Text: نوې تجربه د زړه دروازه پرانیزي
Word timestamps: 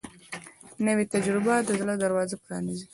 نوې 0.85 1.05
تجربه 1.13 1.53
د 1.67 1.69
زړه 1.79 1.93
دروازه 2.03 2.35
پرانیزي 2.43 2.87